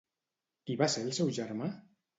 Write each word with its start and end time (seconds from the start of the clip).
Qui 0.69 0.79
va 0.81 0.89
ser 0.95 1.05
el 1.11 1.15
seu 1.21 1.33
germà? 1.41 1.75